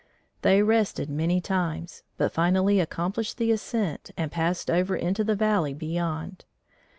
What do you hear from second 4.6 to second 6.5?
over into the valley beyond.